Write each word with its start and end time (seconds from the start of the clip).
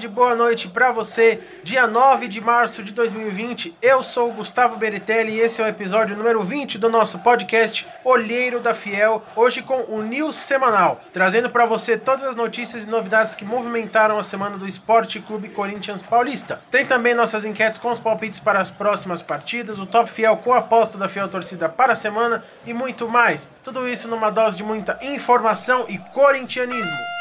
tarde, 0.00 0.08
boa 0.08 0.34
noite 0.34 0.68
para 0.68 0.90
você. 0.90 1.40
Dia 1.62 1.86
9 1.86 2.26
de 2.26 2.40
março 2.40 2.82
de 2.82 2.92
2020, 2.92 3.76
eu 3.82 4.02
sou 4.02 4.30
o 4.30 4.32
Gustavo 4.32 4.76
Beritelli 4.76 5.32
e 5.32 5.40
esse 5.40 5.60
é 5.60 5.64
o 5.64 5.68
episódio 5.68 6.16
número 6.16 6.42
20 6.42 6.78
do 6.78 6.88
nosso 6.88 7.18
podcast 7.22 7.86
Olheiro 8.02 8.60
da 8.60 8.72
Fiel, 8.72 9.22
hoje 9.36 9.60
com 9.60 9.82
o 9.88 10.02
News 10.02 10.36
Semanal, 10.36 11.02
trazendo 11.12 11.50
para 11.50 11.66
você 11.66 11.98
todas 11.98 12.24
as 12.24 12.36
notícias 12.36 12.84
e 12.84 12.90
novidades 12.90 13.34
que 13.34 13.44
movimentaram 13.44 14.18
a 14.18 14.22
semana 14.22 14.56
do 14.56 14.66
Esporte 14.66 15.20
Clube 15.20 15.50
Corinthians 15.50 16.02
Paulista. 16.02 16.62
Tem 16.70 16.86
também 16.86 17.14
nossas 17.14 17.44
enquetes 17.44 17.78
com 17.78 17.90
os 17.90 17.98
palpites 17.98 18.40
para 18.40 18.60
as 18.60 18.70
próximas 18.70 19.20
partidas, 19.20 19.78
o 19.78 19.86
Top 19.86 20.10
Fiel 20.10 20.38
com 20.38 20.54
a 20.54 20.58
aposta 20.58 20.96
da 20.96 21.10
Fiel 21.10 21.28
Torcida 21.28 21.68
para 21.68 21.92
a 21.92 21.96
semana 21.96 22.42
e 22.64 22.72
muito 22.72 23.06
mais. 23.06 23.52
Tudo 23.62 23.86
isso 23.86 24.08
numa 24.08 24.30
dose 24.30 24.56
de 24.56 24.64
muita 24.64 24.98
informação 25.02 25.84
e 25.88 25.98
corintianismo. 25.98 27.19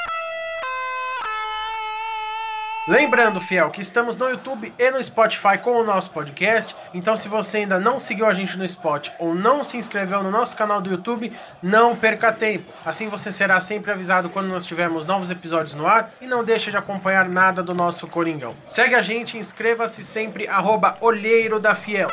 Lembrando, 2.90 3.40
fiel, 3.40 3.70
que 3.70 3.82
estamos 3.82 4.18
no 4.18 4.28
YouTube 4.28 4.74
e 4.76 4.90
no 4.90 5.04
Spotify 5.04 5.60
com 5.62 5.80
o 5.80 5.84
nosso 5.84 6.10
podcast. 6.10 6.76
Então, 6.92 7.16
se 7.16 7.30
você 7.30 7.60
ainda 7.60 7.80
não 7.80 8.00
seguiu 8.00 8.26
a 8.26 8.34
gente 8.34 8.58
no 8.58 8.66
Spot 8.66 9.12
ou 9.20 9.36
não 9.36 9.64
se 9.64 9.78
inscreveu 9.78 10.24
no 10.24 10.32
nosso 10.32 10.58
canal 10.58 10.82
do 10.82 10.90
YouTube, 10.90 11.32
não 11.62 11.96
perca 11.96 12.34
tempo. 12.34 12.74
Assim 12.84 13.08
você 13.08 13.32
será 13.32 13.60
sempre 13.60 13.92
avisado 13.92 14.28
quando 14.32 14.48
nós 14.48 14.66
tivermos 14.66 15.06
novos 15.06 15.30
episódios 15.30 15.76
no 15.76 15.86
ar 15.86 16.14
e 16.20 16.26
não 16.26 16.44
deixe 16.44 16.72
de 16.72 16.78
acompanhar 16.78 17.30
nada 17.30 17.62
do 17.62 17.76
nosso 17.76 18.08
Coringão. 18.08 18.56
Segue 18.68 18.96
a 18.96 19.04
gente, 19.04 19.38
inscreva-se 19.38 20.04
sempre, 20.04 20.48
arroba 20.48 20.96
Olheiro 21.00 21.60
da 21.60 21.76
Fiel. 21.76 22.10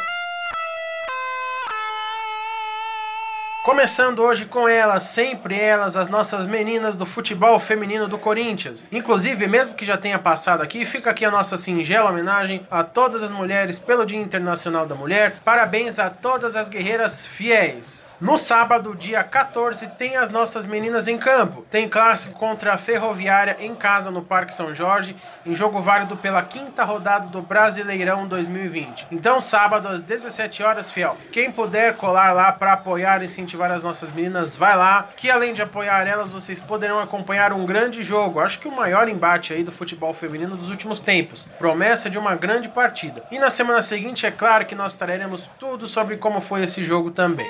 Começando 3.67 4.21
hoje 4.21 4.45
com 4.45 4.69
elas, 4.69 5.03
sempre 5.03 5.59
elas, 5.59 5.97
as 5.97 6.09
nossas 6.09 6.47
meninas 6.47 6.97
do 6.97 7.05
futebol 7.05 7.59
feminino 7.59 8.07
do 8.07 8.17
Corinthians. 8.17 8.85
Inclusive, 8.93 9.49
mesmo 9.49 9.75
que 9.75 9.85
já 9.85 9.97
tenha 9.97 10.21
passado 10.21 10.63
aqui, 10.63 10.87
fica 10.87 11.11
aqui 11.11 11.25
a 11.25 11.33
nossa 11.33 11.59
singela 11.59 12.11
homenagem 12.11 12.65
a 12.71 12.85
todas 12.85 13.25
as 13.25 13.33
mulheres 13.33 13.77
pelo 13.81 14.07
Dia 14.07 14.21
Internacional 14.21 14.87
da 14.87 14.95
Mulher. 14.95 15.41
Parabéns 15.45 15.99
a 15.99 16.09
todas 16.09 16.55
as 16.55 16.69
guerreiras 16.69 17.27
fiéis. 17.27 18.07
No 18.19 18.39
sábado, 18.39 18.97
dia 18.97 19.23
14, 19.23 19.89
tem 19.89 20.17
as 20.17 20.31
nossas 20.31 20.65
meninas 20.65 21.07
em 21.07 21.19
campo. 21.19 21.67
Tem 21.71 21.87
clássico 21.87 22.39
contra 22.39 22.73
a 22.73 22.79
Ferroviária 22.79 23.59
em 23.61 23.75
casa 23.75 24.11
no 24.11 24.23
Parque 24.23 24.55
São 24.55 24.75
Jorge, 24.75 25.15
em 25.45 25.55
jogo 25.55 25.81
válido 25.81 26.17
pela 26.17 26.43
quinta 26.43 26.83
rodada 26.83 27.27
do 27.27 27.43
Brasileirão 27.43 28.27
2020. 28.27 29.09
Então, 29.13 29.39
sábado 29.39 29.89
às 29.89 30.03
17 30.03 30.63
horas, 30.63 30.91
fiel. 30.91 31.19
Quem 31.31 31.53
puder 31.53 31.95
colar 31.99 32.33
lá 32.33 32.51
para 32.51 32.73
apoiar 32.73 33.21
e 33.21 33.27
incentivar 33.27 33.71
as 33.71 33.85
nossas 33.85 34.11
meninas, 34.11 34.57
vai 34.57 34.75
lá, 34.75 35.11
que 35.15 35.31
além 35.31 35.53
de 35.53 35.61
apoiar 35.61 36.07
elas, 36.07 36.31
vocês 36.31 36.59
poderão 36.59 36.99
acompanhar 36.99 37.53
um 37.53 37.67
grande 37.67 38.03
jogo. 38.03 38.41
Acho 38.41 38.59
que 38.59 38.69
o 38.69 38.75
maior 38.75 39.11
embate 39.11 39.53
aí 39.53 39.63
do 39.63 39.71
futebol 39.71 40.15
feminino 40.15 40.57
dos 40.57 40.71
últimos 40.71 41.01
tempos. 41.01 41.51
Promessa 41.59 42.09
de 42.09 42.17
uma 42.17 42.35
grande 42.35 42.71
partida. 42.71 43.23
E 43.31 43.39
na 43.39 43.51
semana 43.51 43.83
seguinte, 43.83 44.25
é 44.25 44.31
claro 44.31 44.65
que 44.65 44.75
nós 44.75 44.95
traremos 44.95 45.51
tudo 45.59 45.87
sobre 45.87 46.17
como 46.17 46.41
foi 46.41 46.63
esse 46.65 46.83
jogo 46.83 47.11
também. 47.11 47.47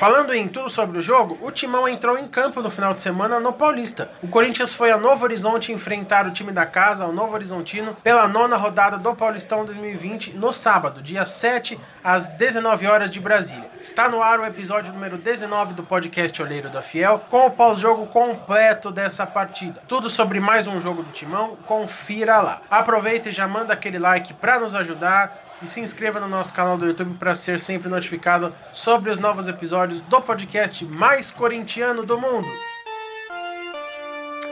Falando 0.00 0.32
em 0.32 0.48
tudo 0.48 0.70
sobre 0.70 0.98
o 0.98 1.02
jogo, 1.02 1.36
o 1.42 1.50
Timão 1.50 1.86
entrou 1.86 2.16
em 2.16 2.26
campo 2.26 2.62
no 2.62 2.70
final 2.70 2.94
de 2.94 3.02
semana 3.02 3.38
no 3.38 3.52
Paulista. 3.52 4.10
O 4.22 4.28
Corinthians 4.28 4.72
foi 4.72 4.90
a 4.90 4.96
Novo 4.96 5.24
Horizonte 5.24 5.72
enfrentar 5.72 6.26
o 6.26 6.30
time 6.30 6.52
da 6.52 6.64
casa, 6.64 7.04
o 7.04 7.12
Novo 7.12 7.34
Horizontino, 7.34 7.94
pela 8.02 8.26
nona 8.26 8.56
rodada 8.56 8.96
do 8.96 9.14
Paulistão 9.14 9.62
2020 9.62 10.38
no 10.38 10.54
sábado, 10.54 11.02
dia 11.02 11.26
7 11.26 11.78
às 12.02 12.28
19 12.28 12.86
horas 12.86 13.12
de 13.12 13.20
Brasília. 13.20 13.70
Está 13.78 14.08
no 14.08 14.22
ar 14.22 14.40
o 14.40 14.46
episódio 14.46 14.90
número 14.90 15.18
19 15.18 15.74
do 15.74 15.82
podcast 15.82 16.42
Olheiro 16.42 16.70
da 16.70 16.80
Fiel, 16.80 17.22
com 17.28 17.44
o 17.44 17.50
pós-jogo 17.50 18.06
completo 18.06 18.90
dessa 18.90 19.26
partida. 19.26 19.82
Tudo 19.86 20.08
sobre 20.08 20.40
mais 20.40 20.66
um 20.66 20.80
jogo 20.80 21.02
do 21.02 21.12
Timão, 21.12 21.58
confira 21.66 22.40
lá. 22.40 22.62
Aproveita 22.70 23.28
e 23.28 23.32
já 23.32 23.46
manda 23.46 23.74
aquele 23.74 23.98
like 23.98 24.32
para 24.32 24.58
nos 24.58 24.74
ajudar 24.74 25.49
e 25.62 25.68
se 25.68 25.80
inscreva 25.80 26.20
no 26.20 26.28
nosso 26.28 26.54
canal 26.54 26.76
do 26.78 26.86
YouTube 26.86 27.16
para 27.18 27.34
ser 27.34 27.60
sempre 27.60 27.88
notificado 27.88 28.54
sobre 28.72 29.10
os 29.10 29.18
novos 29.18 29.48
episódios 29.48 30.00
do 30.02 30.20
podcast 30.20 30.84
mais 30.84 31.30
corintiano 31.30 32.04
do 32.04 32.18
mundo. 32.18 32.69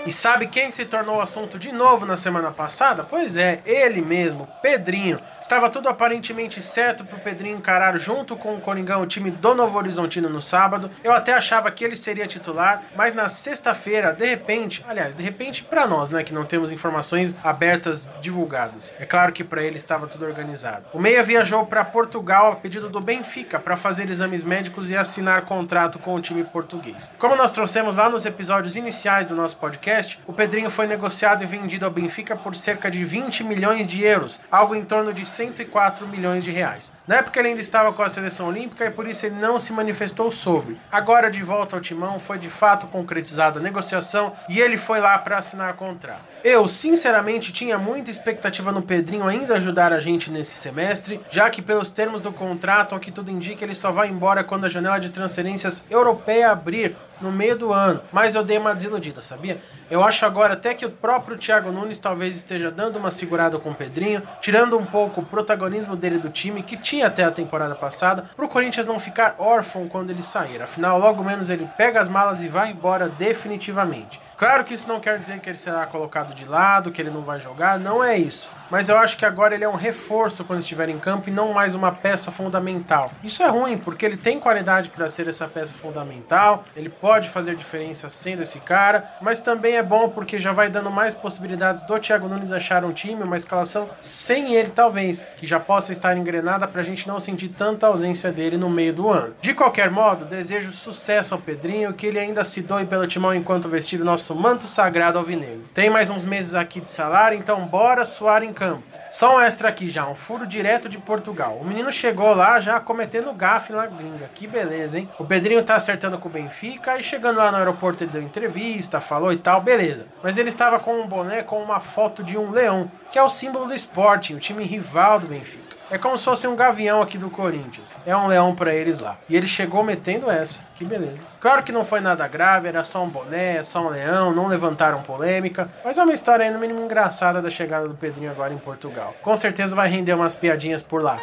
E 0.08 0.12
sabe 0.12 0.46
quem 0.46 0.72
se 0.72 0.86
tornou 0.86 1.20
assunto 1.20 1.58
de 1.58 1.70
novo 1.70 2.06
na 2.06 2.16
semana 2.16 2.50
passada? 2.50 3.04
Pois 3.04 3.36
é, 3.36 3.60
ele 3.66 4.00
mesmo, 4.00 4.48
Pedrinho. 4.62 5.20
Estava 5.38 5.68
tudo 5.68 5.86
aparentemente 5.86 6.62
certo 6.62 7.04
para 7.04 7.18
o 7.18 7.20
Pedrinho 7.20 7.58
encarar 7.58 7.98
junto 7.98 8.34
com 8.34 8.54
o 8.54 8.60
Coringão 8.60 9.02
o 9.02 9.06
time 9.06 9.30
do 9.30 9.54
Novo 9.54 9.76
Horizontino 9.76 10.30
no 10.30 10.40
sábado. 10.40 10.90
Eu 11.04 11.12
até 11.12 11.34
achava 11.34 11.70
que 11.70 11.84
ele 11.84 11.94
seria 11.94 12.26
titular, 12.26 12.84
mas 12.96 13.12
na 13.12 13.28
sexta-feira, 13.28 14.14
de 14.14 14.24
repente, 14.24 14.82
aliás, 14.88 15.14
de 15.14 15.22
repente 15.22 15.62
para 15.62 15.86
nós, 15.86 16.08
né, 16.08 16.24
que 16.24 16.32
não 16.32 16.46
temos 16.46 16.72
informações 16.72 17.36
abertas 17.44 18.10
divulgadas. 18.22 18.94
É 18.98 19.04
claro 19.04 19.30
que 19.30 19.44
para 19.44 19.62
ele 19.62 19.76
estava 19.76 20.06
tudo 20.06 20.24
organizado. 20.24 20.86
O 20.94 20.98
Meia 20.98 21.22
viajou 21.22 21.66
para 21.66 21.84
Portugal 21.84 22.52
a 22.52 22.56
pedido 22.56 22.88
do 22.88 22.98
Benfica 22.98 23.58
para 23.58 23.76
fazer 23.76 24.08
exames 24.08 24.42
médicos 24.42 24.90
e 24.90 24.96
assinar 24.96 25.42
contrato 25.42 25.98
com 25.98 26.14
o 26.14 26.20
time 26.22 26.44
português. 26.44 27.12
Como 27.18 27.36
nós 27.36 27.52
trouxemos 27.52 27.94
lá 27.96 28.08
nos 28.08 28.24
episódios 28.24 28.74
iniciais 28.74 29.26
do 29.26 29.34
nosso 29.34 29.58
podcast, 29.58 29.97
o 30.26 30.32
Pedrinho 30.32 30.70
foi 30.70 30.86
negociado 30.86 31.42
e 31.42 31.46
vendido 31.46 31.84
ao 31.84 31.90
Benfica 31.90 32.36
por 32.36 32.54
cerca 32.56 32.90
de 32.90 33.04
20 33.04 33.44
milhões 33.44 33.86
de 33.86 34.04
euros, 34.04 34.42
algo 34.50 34.74
em 34.74 34.84
torno 34.84 35.12
de 35.12 35.24
104 35.24 36.06
milhões 36.06 36.44
de 36.44 36.50
reais. 36.50 36.92
Na 37.06 37.16
época 37.16 37.38
ele 37.38 37.48
ainda 37.48 37.60
estava 37.60 37.92
com 37.92 38.02
a 38.02 38.08
seleção 38.08 38.48
olímpica 38.48 38.86
e 38.86 38.90
por 38.90 39.06
isso 39.06 39.26
ele 39.26 39.36
não 39.36 39.58
se 39.58 39.72
manifestou 39.72 40.30
sobre. 40.30 40.78
Agora 40.90 41.30
de 41.30 41.42
volta 41.42 41.76
ao 41.76 41.82
timão, 41.82 42.20
foi 42.20 42.38
de 42.38 42.50
fato 42.50 42.86
concretizada 42.86 43.58
a 43.58 43.62
negociação 43.62 44.32
e 44.48 44.60
ele 44.60 44.76
foi 44.76 45.00
lá 45.00 45.18
para 45.18 45.38
assinar 45.38 45.72
contrato. 45.74 46.20
Eu, 46.44 46.68
sinceramente, 46.68 47.52
tinha 47.52 47.78
muita 47.78 48.10
expectativa 48.10 48.70
no 48.70 48.82
Pedrinho 48.82 49.26
ainda 49.26 49.56
ajudar 49.56 49.92
a 49.92 49.98
gente 49.98 50.30
nesse 50.30 50.52
semestre, 50.52 51.20
já 51.30 51.50
que 51.50 51.60
pelos 51.60 51.90
termos 51.90 52.20
do 52.20 52.32
contrato, 52.32 52.94
ao 52.94 53.00
que 53.00 53.10
tudo 53.10 53.30
indica, 53.30 53.64
ele 53.64 53.74
só 53.74 53.90
vai 53.90 54.08
embora 54.08 54.44
quando 54.44 54.64
a 54.64 54.68
janela 54.68 54.98
de 54.98 55.10
transferências 55.10 55.86
europeia 55.90 56.50
abrir 56.50 56.96
no 57.20 57.32
meio 57.32 57.56
do 57.56 57.72
ano. 57.72 58.00
Mas 58.12 58.34
eu 58.34 58.44
dei 58.44 58.58
uma 58.58 58.74
desiludida, 58.74 59.20
sabia? 59.20 59.58
Eu 59.90 60.04
acho 60.04 60.26
agora 60.26 60.52
até 60.52 60.74
que 60.74 60.84
o 60.84 60.90
próprio 60.90 61.38
Thiago 61.38 61.72
Nunes 61.72 61.98
talvez 61.98 62.36
esteja 62.36 62.70
dando 62.70 62.96
uma 62.96 63.10
segurada 63.10 63.58
com 63.58 63.70
o 63.70 63.74
Pedrinho, 63.74 64.22
tirando 64.40 64.76
um 64.76 64.84
pouco 64.84 65.22
o 65.22 65.24
protagonismo 65.24 65.96
dele 65.96 66.18
do 66.18 66.28
time, 66.28 66.62
que 66.62 66.76
tinha 66.76 67.06
até 67.06 67.24
a 67.24 67.30
temporada 67.30 67.74
passada, 67.74 68.24
para 68.36 68.44
o 68.44 68.48
Corinthians 68.48 68.86
não 68.86 69.00
ficar 69.00 69.36
órfão 69.38 69.88
quando 69.88 70.10
ele 70.10 70.22
sair. 70.22 70.60
Afinal, 70.60 70.98
logo 70.98 71.24
menos 71.24 71.48
ele 71.48 71.66
pega 71.78 72.00
as 72.00 72.08
malas 72.08 72.42
e 72.42 72.48
vai 72.48 72.70
embora 72.70 73.08
definitivamente. 73.08 74.20
Claro 74.38 74.64
que 74.64 74.72
isso 74.72 74.86
não 74.86 75.00
quer 75.00 75.18
dizer 75.18 75.40
que 75.40 75.50
ele 75.50 75.58
será 75.58 75.84
colocado 75.84 76.32
de 76.32 76.44
lado, 76.44 76.92
que 76.92 77.02
ele 77.02 77.10
não 77.10 77.22
vai 77.22 77.40
jogar, 77.40 77.76
não 77.76 78.04
é 78.04 78.16
isso 78.16 78.48
mas 78.70 78.88
eu 78.88 78.98
acho 78.98 79.16
que 79.16 79.24
agora 79.24 79.54
ele 79.54 79.64
é 79.64 79.68
um 79.68 79.74
reforço 79.74 80.44
quando 80.44 80.60
estiver 80.60 80.88
em 80.88 80.98
campo 80.98 81.28
e 81.28 81.32
não 81.32 81.52
mais 81.52 81.74
uma 81.74 81.90
peça 81.90 82.30
fundamental. 82.30 83.10
Isso 83.22 83.42
é 83.42 83.48
ruim, 83.48 83.78
porque 83.78 84.04
ele 84.04 84.16
tem 84.16 84.38
qualidade 84.38 84.90
para 84.90 85.08
ser 85.08 85.28
essa 85.28 85.46
peça 85.46 85.74
fundamental, 85.74 86.64
ele 86.76 86.88
pode 86.88 87.28
fazer 87.28 87.56
diferença 87.56 88.10
sendo 88.10 88.42
esse 88.42 88.60
cara, 88.60 89.10
mas 89.20 89.40
também 89.40 89.76
é 89.76 89.82
bom 89.82 90.08
porque 90.08 90.38
já 90.38 90.52
vai 90.52 90.68
dando 90.68 90.90
mais 90.90 91.14
possibilidades 91.14 91.82
do 91.82 91.98
Thiago 91.98 92.28
Nunes 92.28 92.52
achar 92.52 92.84
um 92.84 92.92
time, 92.92 93.22
uma 93.22 93.36
escalação 93.36 93.88
sem 93.98 94.54
ele, 94.54 94.70
talvez, 94.70 95.24
que 95.36 95.46
já 95.46 95.58
possa 95.58 95.92
estar 95.92 96.16
engrenada 96.16 96.66
para 96.68 96.80
a 96.80 96.84
gente 96.84 97.08
não 97.08 97.18
sentir 97.18 97.48
tanta 97.48 97.86
ausência 97.86 98.30
dele 98.30 98.56
no 98.56 98.68
meio 98.68 98.92
do 98.92 99.08
ano. 99.08 99.34
De 99.40 99.54
qualquer 99.54 99.90
modo, 99.90 100.24
desejo 100.24 100.72
sucesso 100.72 101.34
ao 101.34 101.40
Pedrinho, 101.40 101.92
que 101.94 102.06
ele 102.06 102.18
ainda 102.18 102.44
se 102.44 102.62
doe 102.62 102.84
pelo 102.84 103.06
timão 103.06 103.34
enquanto 103.34 103.68
vestido 103.68 104.04
nosso 104.04 104.27
manto 104.34 104.66
sagrado 104.66 105.18
alvinegro. 105.18 105.64
Tem 105.74 105.90
mais 105.90 106.10
uns 106.10 106.24
meses 106.24 106.54
aqui 106.54 106.80
de 106.80 106.90
salário, 106.90 107.38
então 107.38 107.66
bora 107.66 108.04
suar 108.04 108.42
em 108.42 108.52
campo. 108.52 108.82
Só 109.10 109.36
um 109.36 109.40
extra 109.40 109.70
aqui 109.70 109.88
já, 109.88 110.06
um 110.06 110.14
furo 110.14 110.46
direto 110.46 110.88
de 110.88 110.98
Portugal. 110.98 111.58
O 111.60 111.64
menino 111.64 111.90
chegou 111.90 112.34
lá 112.34 112.60
já 112.60 112.78
cometendo 112.78 113.32
gafe 113.32 113.72
na 113.72 113.86
gringa. 113.86 114.30
Que 114.34 114.46
beleza, 114.46 114.98
hein? 114.98 115.08
O 115.18 115.24
Pedrinho 115.24 115.64
tá 115.64 115.76
acertando 115.76 116.18
com 116.18 116.28
o 116.28 116.32
Benfica 116.32 116.98
e 116.98 117.02
chegando 117.02 117.38
lá 117.38 117.50
no 117.50 117.56
aeroporto 117.56 118.04
ele 118.04 118.10
deu 118.10 118.22
entrevista, 118.22 119.00
falou 119.00 119.32
e 119.32 119.38
tal, 119.38 119.62
beleza. 119.62 120.06
Mas 120.22 120.36
ele 120.36 120.50
estava 120.50 120.78
com 120.78 121.00
um 121.00 121.06
boné 121.06 121.42
com 121.42 121.62
uma 121.62 121.80
foto 121.80 122.22
de 122.22 122.36
um 122.36 122.50
leão, 122.50 122.90
que 123.10 123.18
é 123.18 123.22
o 123.22 123.30
símbolo 123.30 123.66
do 123.66 123.74
Sporting, 123.74 124.34
o 124.34 124.40
time 124.40 124.64
rival 124.64 125.18
do 125.18 125.26
Benfica. 125.26 125.77
É 125.90 125.96
como 125.96 126.18
se 126.18 126.24
fosse 126.24 126.46
um 126.46 126.54
gavião 126.54 127.00
aqui 127.00 127.16
do 127.16 127.30
Corinthians. 127.30 127.94
É 128.04 128.14
um 128.14 128.26
leão 128.26 128.54
para 128.54 128.74
eles 128.74 128.98
lá. 128.98 129.18
E 129.28 129.34
ele 129.34 129.48
chegou 129.48 129.82
metendo 129.82 130.30
essa. 130.30 130.66
Que 130.74 130.84
beleza. 130.84 131.24
Claro 131.40 131.62
que 131.62 131.72
não 131.72 131.84
foi 131.84 132.00
nada 132.00 132.28
grave, 132.28 132.68
era 132.68 132.84
só 132.84 133.02
um 133.02 133.08
boné, 133.08 133.62
só 133.62 133.86
um 133.86 133.88
leão, 133.88 134.32
não 134.34 134.48
levantaram 134.48 135.02
polêmica. 135.02 135.70
Mas 135.84 135.96
é 135.96 136.02
uma 136.02 136.12
história 136.12 136.44
aí 136.44 136.50
no 136.50 136.58
mínimo 136.58 136.80
engraçada 136.80 137.40
da 137.40 137.48
chegada 137.48 137.88
do 137.88 137.94
Pedrinho 137.94 138.30
agora 138.30 138.52
em 138.52 138.58
Portugal. 138.58 139.14
Com 139.22 139.34
certeza 139.34 139.74
vai 139.74 139.88
render 139.88 140.12
umas 140.12 140.34
piadinhas 140.34 140.82
por 140.82 141.02
lá. 141.02 141.18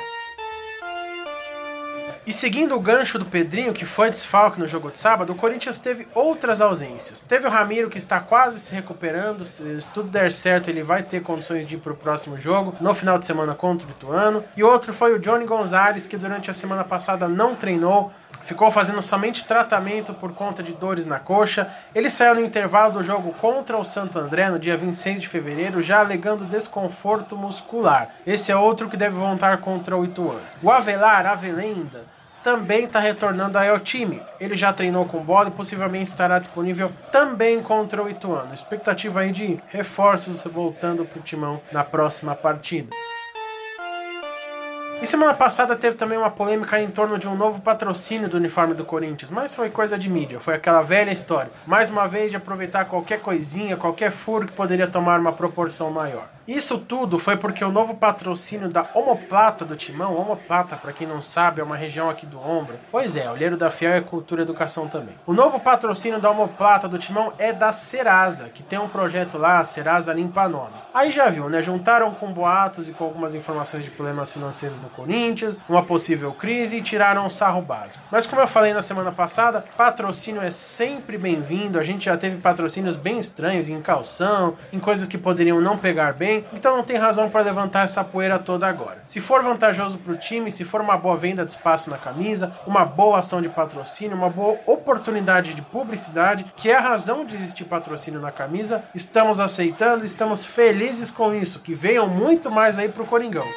E 2.27 2.33
seguindo 2.33 2.75
o 2.75 2.79
gancho 2.79 3.19
do 3.19 3.25
Pedrinho, 3.25 3.71
que 3.71 3.85
foi 3.85 4.09
desfalque 4.09 4.59
no 4.59 4.67
jogo 4.67 4.89
de 4.89 4.97
sábado, 4.97 5.31
o 5.31 5.35
Corinthians 5.35 5.77
teve 5.77 6.07
outras 6.15 6.59
ausências. 6.59 7.21
Teve 7.21 7.45
o 7.45 7.51
Ramiro, 7.51 7.87
que 7.87 7.99
está 7.99 8.19
quase 8.19 8.59
se 8.59 8.73
recuperando. 8.73 9.45
Se 9.45 9.91
tudo 9.91 10.09
der 10.09 10.31
certo, 10.31 10.67
ele 10.67 10.81
vai 10.81 11.03
ter 11.03 11.21
condições 11.21 11.67
de 11.67 11.75
ir 11.75 11.77
para 11.77 11.93
o 11.93 11.95
próximo 11.95 12.35
jogo, 12.35 12.73
no 12.81 12.95
final 12.95 13.19
de 13.19 13.27
semana 13.27 13.53
contra 13.53 13.87
o 13.87 13.91
Ituano. 13.91 14.43
E 14.57 14.63
outro 14.63 14.91
foi 14.91 15.13
o 15.13 15.19
Johnny 15.19 15.45
Gonzalez, 15.45 16.07
que 16.07 16.17
durante 16.17 16.49
a 16.49 16.53
semana 16.53 16.83
passada 16.83 17.27
não 17.27 17.53
treinou, 17.53 18.11
ficou 18.41 18.71
fazendo 18.71 19.03
somente 19.03 19.45
tratamento 19.45 20.11
por 20.11 20.33
conta 20.33 20.63
de 20.63 20.73
dores 20.73 21.05
na 21.05 21.19
coxa. 21.19 21.69
Ele 21.93 22.09
saiu 22.09 22.33
no 22.33 22.41
intervalo 22.41 22.93
do 22.93 23.03
jogo 23.03 23.33
contra 23.33 23.77
o 23.77 23.85
Santo 23.85 24.17
André, 24.17 24.49
no 24.49 24.57
dia 24.57 24.75
26 24.75 25.21
de 25.21 25.27
fevereiro, 25.27 25.79
já 25.79 25.99
alegando 25.99 26.43
desconforto 26.45 27.37
muscular. 27.37 28.09
Esse 28.25 28.51
é 28.51 28.55
outro 28.55 28.89
que 28.89 28.97
deve 28.97 29.15
voltar 29.15 29.59
contra 29.59 29.95
o 29.95 30.03
Ituano. 30.03 30.41
O 30.63 30.71
Avelar, 30.71 31.27
Avelenda, 31.27 32.14
também 32.45 32.85
está 32.85 32.99
retornando 32.99 33.57
ao 33.57 33.79
time. 33.79 34.21
Ele 34.39 34.55
já 34.55 34.71
treinou 34.71 35.03
com 35.07 35.19
bola 35.23 35.47
e 35.47 35.51
possivelmente 35.51 36.11
estará 36.11 36.37
disponível 36.37 36.91
também 37.11 37.59
contra 37.59 38.03
o 38.03 38.07
Ituano. 38.07 38.53
Expectativa 38.53 39.21
aí 39.21 39.31
de 39.31 39.59
reforços 39.69 40.43
voltando 40.43 41.03
para 41.05 41.19
o 41.19 41.23
timão 41.23 41.59
na 41.71 41.83
próxima 41.83 42.35
partida. 42.35 42.95
E 45.01 45.07
semana 45.07 45.33
passada 45.33 45.75
teve 45.75 45.97
também 45.97 46.17
uma 46.17 46.31
polêmica 46.31 46.79
em 46.79 46.89
torno 46.89 47.19
de 47.19 47.27
um 47.27 47.35
novo 47.35 47.61
patrocínio 47.61 48.29
do 48.29 48.37
uniforme 48.37 48.73
do 48.73 48.85
Corinthians, 48.85 49.29
mas 49.29 49.53
foi 49.53 49.69
coisa 49.69 49.99
de 49.99 50.09
mídia, 50.09 50.39
foi 50.39 50.53
aquela 50.53 50.81
velha 50.81 51.11
história. 51.11 51.51
Mais 51.65 51.89
uma 51.89 52.07
vez 52.07 52.31
de 52.31 52.37
aproveitar 52.37 52.85
qualquer 52.85 53.19
coisinha, 53.21 53.75
qualquer 53.75 54.11
furo 54.11 54.45
que 54.45 54.53
poderia 54.53 54.87
tomar 54.87 55.19
uma 55.19 55.33
proporção 55.33 55.91
maior. 55.91 56.29
Isso 56.47 56.77
tudo 56.77 57.17
foi 57.17 57.37
porque 57.37 57.65
o 57.65 57.71
novo 57.71 57.95
patrocínio 57.95 58.69
da 58.69 58.87
Homoplata 58.93 59.65
do 59.65 59.75
Timão, 59.75 60.15
Homoplata, 60.15 60.75
para 60.75 60.93
quem 60.93 61.07
não 61.07 61.19
sabe, 61.19 61.59
é 61.59 61.63
uma 61.63 61.75
região 61.75 62.07
aqui 62.07 62.25
do 62.25 62.39
ombro. 62.39 62.79
Pois 62.91 63.15
é, 63.15 63.27
Olheiro 63.29 63.57
da 63.57 63.71
Fiel 63.71 63.93
é 63.93 64.01
cultura 64.01 64.41
e 64.41 64.43
educação 64.43 64.87
também. 64.87 65.15
O 65.25 65.33
novo 65.33 65.59
patrocínio 65.59 66.19
da 66.19 66.29
Homoplata 66.29 66.87
do 66.87 66.99
Timão 66.99 67.33
é 67.39 67.51
da 67.51 67.71
Serasa, 67.71 68.49
que 68.49 68.61
tem 68.61 68.77
um 68.77 68.87
projeto 68.87 69.39
lá, 69.39 69.63
Serasa 69.63 70.13
Limpa 70.13 70.47
Nome. 70.47 70.75
Aí 70.93 71.09
já 71.09 71.29
viu, 71.29 71.49
né? 71.49 71.63
Juntaram 71.63 72.13
com 72.13 72.31
boatos 72.31 72.87
e 72.87 72.93
com 72.93 73.05
algumas 73.05 73.33
informações 73.33 73.83
de 73.83 73.89
problemas 73.89 74.31
financeiros 74.31 74.79
no 74.79 74.89
Corinthians, 74.89 75.59
uma 75.67 75.83
possível 75.83 76.31
crise 76.31 76.77
e 76.77 76.81
tiraram 76.81 77.25
o 77.25 77.29
sarro 77.29 77.61
básico. 77.61 78.05
Mas 78.11 78.27
como 78.27 78.41
eu 78.41 78.47
falei 78.47 78.71
na 78.71 78.83
semana 78.83 79.11
passada, 79.11 79.65
patrocínio 79.75 80.41
é 80.41 80.51
sempre 80.51 81.17
bem-vindo. 81.17 81.79
A 81.79 81.83
gente 81.83 82.05
já 82.05 82.15
teve 82.15 82.37
patrocínios 82.37 82.95
bem 82.95 83.17
estranhos 83.17 83.67
em 83.67 83.81
calção, 83.81 84.53
em 84.71 84.79
coisas 84.79 85.07
que 85.07 85.17
poderiam 85.17 85.59
não 85.59 85.77
pegar 85.77 86.13
bem 86.13 86.34
então 86.53 86.75
não 86.75 86.83
tem 86.83 86.97
razão 86.97 87.29
para 87.29 87.41
levantar 87.41 87.83
essa 87.83 88.03
poeira 88.03 88.39
toda 88.39 88.67
agora. 88.67 89.01
Se 89.05 89.21
for 89.21 89.43
vantajoso 89.43 89.97
para 89.97 90.13
o 90.13 90.17
time, 90.17 90.51
se 90.51 90.65
for 90.65 90.81
uma 90.81 90.97
boa 90.97 91.15
venda 91.15 91.45
de 91.45 91.51
espaço 91.51 91.89
na 91.89 91.97
camisa, 91.97 92.53
uma 92.65 92.85
boa 92.85 93.19
ação 93.19 93.41
de 93.41 93.49
patrocínio, 93.49 94.17
uma 94.17 94.29
boa 94.29 94.59
oportunidade 94.65 95.53
de 95.53 95.61
publicidade, 95.61 96.45
que 96.55 96.69
é 96.69 96.75
a 96.75 96.81
razão 96.81 97.25
de 97.25 97.35
existir 97.35 97.65
patrocínio 97.65 98.19
na 98.19 98.31
camisa, 98.31 98.83
estamos 98.93 99.39
aceitando, 99.39 100.05
estamos 100.05 100.45
felizes 100.45 101.11
com 101.11 101.33
isso. 101.33 101.61
Que 101.61 101.75
venham 101.75 102.07
muito 102.07 102.49
mais 102.49 102.77
aí 102.77 102.89
para 102.89 103.03
o 103.03 103.05
Coringão. 103.05 103.47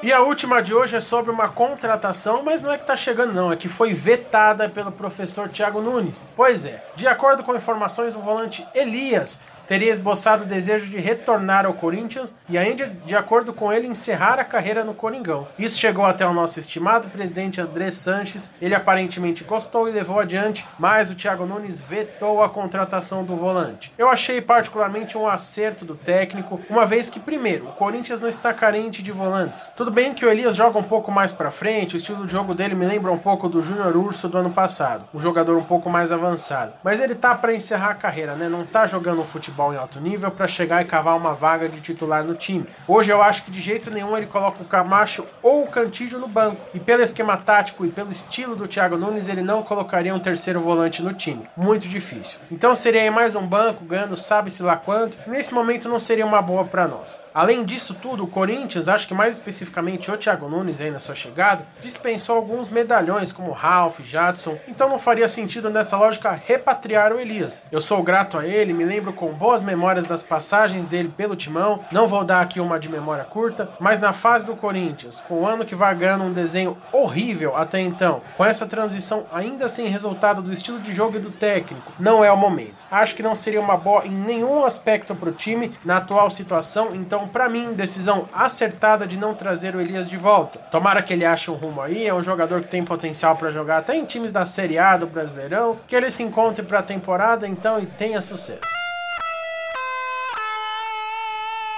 E 0.00 0.12
a 0.12 0.22
última 0.22 0.62
de 0.62 0.72
hoje 0.72 0.96
é 0.96 1.00
sobre 1.00 1.32
uma 1.32 1.48
contratação, 1.48 2.44
mas 2.44 2.62
não 2.62 2.72
é 2.72 2.76
que 2.76 2.84
está 2.84 2.94
chegando 2.94 3.32
não, 3.32 3.50
é 3.50 3.56
que 3.56 3.68
foi 3.68 3.92
vetada 3.92 4.68
pelo 4.68 4.92
professor 4.92 5.48
Thiago 5.48 5.82
Nunes. 5.82 6.24
Pois 6.36 6.64
é, 6.64 6.84
de 6.94 7.08
acordo 7.08 7.42
com 7.42 7.54
informações, 7.56 8.14
o 8.14 8.20
volante 8.20 8.64
Elias 8.72 9.42
teria 9.68 9.92
esboçado 9.92 10.44
o 10.44 10.46
desejo 10.46 10.86
de 10.86 10.98
retornar 10.98 11.66
ao 11.66 11.74
Corinthians 11.74 12.34
e 12.48 12.56
ainda, 12.56 12.90
de 13.04 13.14
acordo 13.14 13.52
com 13.52 13.70
ele, 13.70 13.86
encerrar 13.86 14.40
a 14.40 14.44
carreira 14.44 14.82
no 14.82 14.94
Coringão. 14.94 15.46
Isso 15.58 15.78
chegou 15.78 16.06
até 16.06 16.26
o 16.26 16.32
nosso 16.32 16.58
estimado 16.58 17.08
presidente 17.10 17.60
André 17.60 17.90
Sanches, 17.90 18.54
ele 18.62 18.74
aparentemente 18.74 19.44
gostou 19.44 19.86
e 19.86 19.92
levou 19.92 20.18
adiante, 20.18 20.66
mas 20.78 21.10
o 21.10 21.14
Thiago 21.14 21.44
Nunes 21.44 21.82
vetou 21.82 22.42
a 22.42 22.48
contratação 22.48 23.24
do 23.24 23.36
volante. 23.36 23.92
Eu 23.98 24.08
achei 24.08 24.40
particularmente 24.40 25.18
um 25.18 25.28
acerto 25.28 25.84
do 25.84 25.94
técnico, 25.94 26.60
uma 26.70 26.86
vez 26.86 27.10
que, 27.10 27.20
primeiro, 27.20 27.66
o 27.66 27.72
Corinthians 27.72 28.22
não 28.22 28.28
está 28.28 28.54
carente 28.54 29.02
de 29.02 29.12
volantes. 29.12 29.68
Tudo 29.76 29.90
bem 29.90 30.14
que 30.14 30.24
o 30.24 30.30
Elias 30.30 30.56
joga 30.56 30.78
um 30.78 30.82
pouco 30.82 31.12
mais 31.12 31.30
para 31.30 31.50
frente, 31.50 31.94
o 31.94 31.98
estilo 31.98 32.26
de 32.26 32.32
jogo 32.32 32.54
dele 32.54 32.74
me 32.74 32.86
lembra 32.86 33.12
um 33.12 33.18
pouco 33.18 33.50
do 33.50 33.62
Júnior 33.62 33.94
Urso 33.94 34.28
do 34.28 34.38
ano 34.38 34.50
passado, 34.50 35.06
um 35.12 35.20
jogador 35.20 35.58
um 35.58 35.64
pouco 35.64 35.90
mais 35.90 36.10
avançado. 36.10 36.72
Mas 36.82 37.00
ele 37.00 37.14
tá 37.14 37.34
para 37.34 37.54
encerrar 37.54 37.90
a 37.90 37.94
carreira, 37.94 38.34
né? 38.34 38.48
Não 38.48 38.64
tá 38.64 38.86
jogando 38.86 39.20
um 39.20 39.26
futebol 39.26 39.57
futebol 39.58 39.74
em 39.74 39.76
alto 39.76 40.00
nível 40.00 40.30
para 40.30 40.46
chegar 40.46 40.82
e 40.82 40.84
cavar 40.84 41.16
uma 41.16 41.34
vaga 41.34 41.68
de 41.68 41.80
titular 41.80 42.24
no 42.24 42.34
time. 42.34 42.64
Hoje 42.86 43.10
eu 43.10 43.20
acho 43.20 43.44
que 43.44 43.50
de 43.50 43.60
jeito 43.60 43.90
nenhum 43.90 44.16
ele 44.16 44.26
coloca 44.26 44.62
o 44.62 44.66
Camacho 44.66 45.26
ou 45.42 45.64
o 45.64 45.66
Cantígio 45.66 46.18
no 46.18 46.28
banco. 46.28 46.60
E 46.72 46.78
pelo 46.78 47.02
esquema 47.02 47.36
tático 47.36 47.84
e 47.84 47.90
pelo 47.90 48.12
estilo 48.12 48.54
do 48.54 48.68
Thiago 48.68 48.96
Nunes, 48.96 49.26
ele 49.26 49.42
não 49.42 49.62
colocaria 49.62 50.14
um 50.14 50.20
terceiro 50.20 50.60
volante 50.60 51.02
no 51.02 51.12
time. 51.12 51.44
Muito 51.56 51.88
difícil. 51.88 52.38
Então 52.52 52.74
seria 52.74 53.10
mais 53.10 53.34
um 53.34 53.46
banco 53.46 53.84
ganhando 53.84 54.16
sabe-se 54.16 54.62
lá 54.62 54.76
quanto. 54.76 55.18
Nesse 55.26 55.52
momento 55.52 55.88
não 55.88 55.98
seria 55.98 56.26
uma 56.26 56.40
boa 56.40 56.64
para 56.64 56.86
nós. 56.86 57.24
Além 57.34 57.64
disso 57.64 57.94
tudo, 57.94 58.24
o 58.24 58.28
Corinthians, 58.28 58.88
acho 58.88 59.08
que 59.08 59.14
mais 59.14 59.36
especificamente 59.36 60.10
o 60.10 60.16
Thiago 60.16 60.48
Nunes 60.48 60.80
aí 60.80 60.90
na 60.90 61.00
sua 61.00 61.14
chegada, 61.14 61.66
dispensou 61.82 62.36
alguns 62.36 62.70
medalhões 62.70 63.32
como 63.32 63.50
Ralph, 63.50 64.00
Jadson. 64.00 64.58
Então 64.68 64.88
não 64.88 64.98
faria 64.98 65.26
sentido 65.26 65.70
nessa 65.70 65.96
lógica 65.96 66.30
repatriar 66.30 67.12
o 67.12 67.18
Elias. 67.18 67.66
Eu 67.72 67.80
sou 67.80 68.02
grato 68.02 68.38
a 68.38 68.46
ele, 68.46 68.72
me 68.72 68.84
lembro 68.84 69.12
com 69.12 69.32
bom 69.32 69.47
boas 69.48 69.62
memórias 69.62 70.04
das 70.04 70.22
passagens 70.22 70.84
dele 70.84 71.08
pelo 71.08 71.34
timão. 71.34 71.82
Não 71.90 72.06
vou 72.06 72.22
dar 72.22 72.42
aqui 72.42 72.60
uma 72.60 72.78
de 72.78 72.86
memória 72.86 73.24
curta, 73.24 73.70
mas 73.80 73.98
na 73.98 74.12
fase 74.12 74.44
do 74.44 74.54
Corinthians, 74.54 75.20
com 75.26 75.36
o 75.36 75.46
ano 75.46 75.64
que 75.64 75.74
vai 75.74 75.94
ganhando 75.94 76.24
um 76.24 76.32
desenho 76.34 76.76
horrível 76.92 77.56
até 77.56 77.80
então, 77.80 78.20
com 78.36 78.44
essa 78.44 78.66
transição 78.66 79.24
ainda 79.32 79.66
sem 79.66 79.88
resultado 79.88 80.42
do 80.42 80.52
estilo 80.52 80.78
de 80.80 80.92
jogo 80.92 81.16
e 81.16 81.20
do 81.20 81.30
técnico, 81.30 81.90
não 81.98 82.22
é 82.22 82.30
o 82.30 82.36
momento. 82.36 82.84
Acho 82.90 83.14
que 83.14 83.22
não 83.22 83.34
seria 83.34 83.58
uma 83.58 83.74
boa 83.74 84.06
em 84.06 84.10
nenhum 84.10 84.66
aspecto 84.66 85.14
para 85.14 85.30
o 85.30 85.32
time 85.32 85.72
na 85.82 85.96
atual 85.96 86.28
situação, 86.28 86.94
então 86.94 87.26
para 87.26 87.48
mim, 87.48 87.72
decisão 87.72 88.28
acertada 88.34 89.06
de 89.06 89.16
não 89.16 89.32
trazer 89.32 89.74
o 89.74 89.80
Elias 89.80 90.10
de 90.10 90.18
volta. 90.18 90.58
Tomara 90.70 91.02
que 91.02 91.14
ele 91.14 91.24
ache 91.24 91.50
um 91.50 91.54
rumo 91.54 91.80
aí, 91.80 92.06
é 92.06 92.12
um 92.12 92.22
jogador 92.22 92.60
que 92.60 92.68
tem 92.68 92.84
potencial 92.84 93.34
para 93.34 93.50
jogar 93.50 93.78
até 93.78 93.96
em 93.96 94.04
times 94.04 94.30
da 94.30 94.44
Série 94.44 94.78
A 94.78 94.98
do 94.98 95.06
Brasileirão, 95.06 95.78
que 95.86 95.96
ele 95.96 96.10
se 96.10 96.22
encontre 96.22 96.62
para 96.62 96.80
a 96.80 96.82
temporada 96.82 97.48
então 97.48 97.80
e 97.80 97.86
tenha 97.86 98.20
sucesso. 98.20 98.87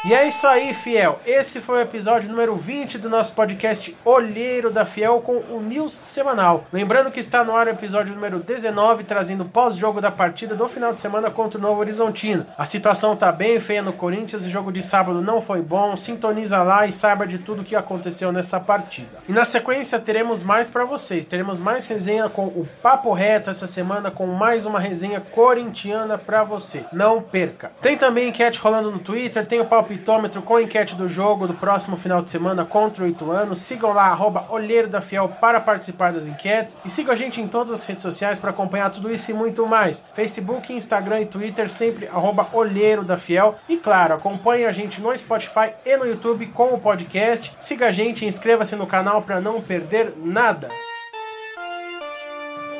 E 0.02 0.14
é 0.14 0.26
isso 0.26 0.46
aí, 0.46 0.72
fiel. 0.72 1.20
Esse 1.26 1.60
foi 1.60 1.76
o 1.76 1.82
episódio 1.82 2.30
número 2.30 2.56
20 2.56 2.96
do 2.96 3.10
nosso 3.10 3.34
podcast 3.34 3.94
Olheiro 4.02 4.70
da 4.70 4.86
Fiel 4.86 5.20
com 5.20 5.36
o 5.36 5.60
News 5.60 6.00
semanal. 6.02 6.64
Lembrando 6.72 7.10
que 7.10 7.20
está 7.20 7.44
no 7.44 7.54
ar 7.54 7.66
o 7.66 7.70
episódio 7.70 8.14
número 8.14 8.38
19, 8.38 9.04
trazendo 9.04 9.44
pós-jogo 9.44 10.00
da 10.00 10.10
partida 10.10 10.54
do 10.54 10.66
final 10.66 10.94
de 10.94 11.02
semana 11.02 11.30
contra 11.30 11.58
o 11.58 11.62
Novo 11.62 11.82
Horizontino. 11.82 12.46
A 12.56 12.64
situação 12.64 13.14
tá 13.14 13.30
bem 13.30 13.60
feia 13.60 13.82
no 13.82 13.92
Corinthians, 13.92 14.46
o 14.46 14.48
jogo 14.48 14.72
de 14.72 14.82
sábado 14.82 15.20
não 15.20 15.42
foi 15.42 15.60
bom. 15.60 15.94
Sintoniza 15.98 16.62
lá 16.62 16.86
e 16.86 16.92
saiba 16.94 17.26
de 17.26 17.36
tudo 17.36 17.60
o 17.60 17.64
que 17.64 17.76
aconteceu 17.76 18.32
nessa 18.32 18.58
partida. 18.58 19.18
E 19.28 19.32
na 19.32 19.44
sequência 19.44 20.00
teremos 20.00 20.42
mais 20.42 20.70
para 20.70 20.86
vocês. 20.86 21.26
Teremos 21.26 21.58
mais 21.58 21.86
resenha 21.86 22.26
com 22.30 22.46
o 22.46 22.66
Papo 22.82 23.12
Reto 23.12 23.50
essa 23.50 23.66
semana 23.66 24.10
com 24.10 24.26
mais 24.28 24.64
uma 24.64 24.80
resenha 24.80 25.20
corintiana 25.20 26.16
para 26.16 26.42
você. 26.42 26.86
Não 26.90 27.20
perca. 27.20 27.70
Tem 27.82 27.98
também 27.98 28.30
enquete 28.30 28.58
rolando 28.60 28.90
no 28.90 28.98
Twitter, 28.98 29.44
tem 29.44 29.60
o 29.60 29.66
Papo 29.66 29.89
palpitômetro 29.90 30.40
com 30.42 30.60
enquete 30.60 30.94
do 30.94 31.08
jogo 31.08 31.48
do 31.48 31.54
próximo 31.54 31.96
final 31.96 32.22
de 32.22 32.30
semana 32.30 32.64
contra 32.64 33.04
o 33.04 33.08
Ituano. 33.08 33.56
Sigam 33.56 33.92
lá, 33.92 34.04
arroba 34.04 34.46
Olheiro 34.48 34.86
da 34.86 35.00
Fiel 35.00 35.28
para 35.40 35.60
participar 35.60 36.12
das 36.12 36.26
enquetes. 36.26 36.78
E 36.84 36.90
sigam 36.90 37.12
a 37.12 37.16
gente 37.16 37.40
em 37.40 37.48
todas 37.48 37.72
as 37.72 37.84
redes 37.84 38.02
sociais 38.02 38.38
para 38.38 38.50
acompanhar 38.50 38.90
tudo 38.90 39.12
isso 39.12 39.30
e 39.30 39.34
muito 39.34 39.66
mais. 39.66 40.04
Facebook, 40.12 40.72
Instagram 40.72 41.22
e 41.22 41.26
Twitter, 41.26 41.68
sempre 41.68 42.06
arroba 42.06 42.48
Olheiro 42.52 43.04
da 43.04 43.18
Fiel. 43.18 43.56
E 43.68 43.76
claro, 43.76 44.14
acompanhe 44.14 44.64
a 44.64 44.72
gente 44.72 45.00
no 45.00 45.16
Spotify 45.16 45.72
e 45.84 45.96
no 45.96 46.06
YouTube 46.06 46.46
com 46.46 46.72
o 46.72 46.78
podcast. 46.78 47.52
Siga 47.58 47.86
a 47.86 47.90
gente 47.90 48.24
e 48.24 48.28
inscreva-se 48.28 48.76
no 48.76 48.86
canal 48.86 49.22
para 49.22 49.40
não 49.40 49.60
perder 49.60 50.14
nada. 50.16 50.68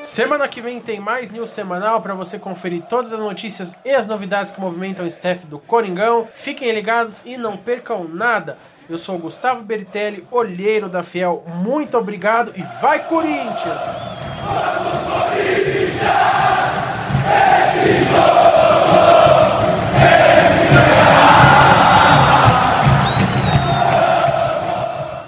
Semana 0.00 0.48
que 0.48 0.62
vem 0.62 0.80
tem 0.80 0.98
mais 0.98 1.30
news 1.30 1.50
semanal 1.50 2.00
para 2.00 2.14
você 2.14 2.38
conferir 2.38 2.82
todas 2.88 3.12
as 3.12 3.20
notícias 3.20 3.78
e 3.84 3.90
as 3.90 4.06
novidades 4.06 4.50
que 4.50 4.58
movimentam 4.58 5.04
o 5.04 5.08
staff 5.08 5.46
do 5.46 5.58
Coringão. 5.58 6.26
Fiquem 6.32 6.72
ligados 6.72 7.26
e 7.26 7.36
não 7.36 7.54
percam 7.54 8.08
nada. 8.08 8.56
Eu 8.88 8.96
sou 8.96 9.18
Gustavo 9.18 9.62
Beritelli, 9.62 10.26
olheiro 10.30 10.88
da 10.88 11.02
Fiel. 11.02 11.44
Muito 11.46 11.98
obrigado 11.98 12.50
e 12.56 12.62
vai 12.80 13.04
Corinthians! 13.04 13.98
Vamos 14.42 15.02
Corinthians! 15.12 15.70